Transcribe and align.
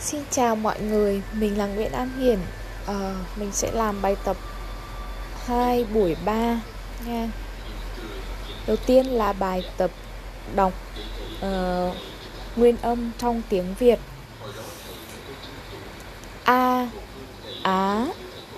Xin 0.00 0.22
chào 0.30 0.56
mọi 0.56 0.80
người, 0.80 1.22
mình 1.32 1.58
là 1.58 1.66
Nguyễn 1.66 1.92
An 1.92 2.10
Hiển. 2.20 2.38
À, 2.86 3.14
Mình 3.36 3.52
sẽ 3.52 3.70
làm 3.72 4.02
bài 4.02 4.16
tập 4.24 4.36
2 5.46 5.84
buổi 5.84 6.16
3 6.24 6.60
nha. 7.06 7.28
Đầu 8.66 8.76
tiên 8.76 9.06
là 9.06 9.32
bài 9.32 9.62
tập 9.76 9.90
đọc 10.54 10.72
uh, 11.38 11.96
nguyên 12.56 12.76
âm 12.82 13.10
trong 13.18 13.42
tiếng 13.48 13.74
Việt. 13.78 13.98
A 16.44 16.88
Á 17.62 18.06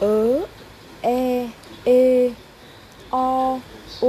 Ớ 0.00 0.40
E 1.00 1.48
E 1.84 2.28
O 3.10 3.58
O 4.00 4.08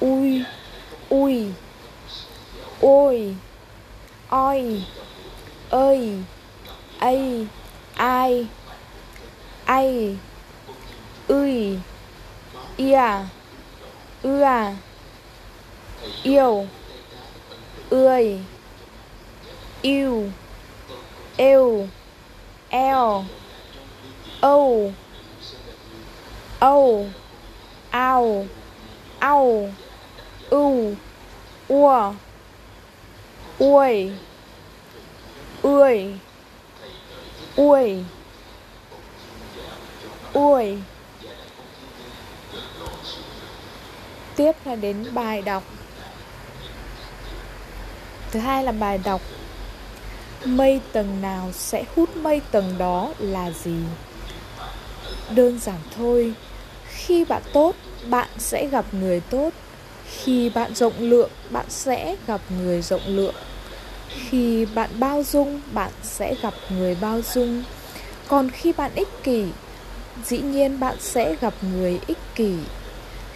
ui 0.00 0.44
ui, 1.08 1.52
ôi 2.80 3.34
oi 4.28 4.82
ơi, 5.70 6.18
ai 6.98 7.46
ai 7.96 8.46
ai 9.64 10.16
ơi 11.28 11.78
ia 12.76 13.10
ưa 14.22 14.72
yêu, 16.22 16.66
ươi, 17.90 18.38
yêu 19.82 20.30
yêu 21.36 21.88
eo, 22.70 23.24
âu 24.40 24.92
âu 26.60 27.06
ao. 27.96 28.46
Ao. 29.18 29.68
Ưu. 30.50 30.94
Ua. 31.68 32.12
Uôi, 33.58 34.12
ươi 35.62 36.18
uôi 37.56 38.04
uôi 40.32 40.78
tiếp 44.36 44.52
là 44.64 44.74
đến 44.74 45.14
bài 45.14 45.42
đọc. 45.42 45.62
Thứ 48.30 48.40
hai 48.40 48.64
là 48.64 48.72
bài 48.72 48.98
đọc. 49.04 49.20
Mây 50.44 50.80
tầng 50.92 51.22
nào 51.22 51.50
sẽ 51.52 51.84
hút 51.96 52.16
mây 52.16 52.40
tầng 52.50 52.78
đó 52.78 53.10
là 53.18 53.50
gì? 53.50 53.78
Đơn 55.30 55.58
giản 55.58 55.78
thôi 55.96 56.34
khi 56.88 57.24
bạn 57.24 57.42
tốt 57.52 57.74
bạn 58.10 58.28
sẽ 58.38 58.66
gặp 58.66 58.84
người 58.92 59.20
tốt. 59.20 59.50
Khi 60.10 60.50
bạn 60.50 60.74
rộng 60.74 60.94
lượng, 60.98 61.30
bạn 61.50 61.66
sẽ 61.68 62.16
gặp 62.26 62.40
người 62.50 62.82
rộng 62.82 63.06
lượng. 63.06 63.34
Khi 64.08 64.66
bạn 64.74 64.90
bao 64.98 65.22
dung, 65.22 65.60
bạn 65.72 65.90
sẽ 66.02 66.34
gặp 66.42 66.54
người 66.70 66.96
bao 67.00 67.20
dung. 67.34 67.62
Còn 68.28 68.50
khi 68.50 68.72
bạn 68.72 68.90
ích 68.94 69.08
kỷ, 69.22 69.44
dĩ 70.24 70.38
nhiên 70.38 70.80
bạn 70.80 70.96
sẽ 71.00 71.36
gặp 71.40 71.54
người 71.62 72.00
ích 72.06 72.18
kỷ. 72.34 72.54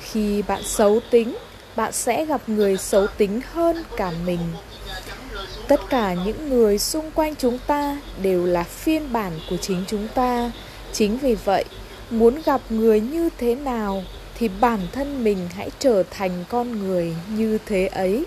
Khi 0.00 0.42
bạn 0.42 0.62
xấu 0.62 1.00
tính, 1.10 1.36
bạn 1.76 1.92
sẽ 1.92 2.24
gặp 2.24 2.48
người 2.48 2.76
xấu 2.76 3.06
tính 3.06 3.40
hơn 3.52 3.84
cả 3.96 4.12
mình. 4.26 4.40
Tất 5.68 5.80
cả 5.90 6.14
những 6.14 6.48
người 6.48 6.78
xung 6.78 7.10
quanh 7.10 7.36
chúng 7.36 7.58
ta 7.66 8.00
đều 8.22 8.46
là 8.46 8.62
phiên 8.62 9.12
bản 9.12 9.32
của 9.50 9.56
chính 9.56 9.84
chúng 9.88 10.08
ta. 10.14 10.50
Chính 10.92 11.18
vì 11.18 11.34
vậy, 11.34 11.64
muốn 12.10 12.42
gặp 12.44 12.60
người 12.70 13.00
như 13.00 13.28
thế 13.38 13.54
nào 13.54 14.04
thì 14.40 14.50
bản 14.60 14.80
thân 14.92 15.24
mình 15.24 15.38
hãy 15.54 15.70
trở 15.78 16.02
thành 16.10 16.44
con 16.48 16.78
người 16.78 17.14
như 17.36 17.58
thế 17.66 17.86
ấy. 17.86 18.24